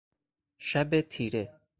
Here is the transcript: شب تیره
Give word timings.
شب 0.57 1.01
تیره 1.01 1.61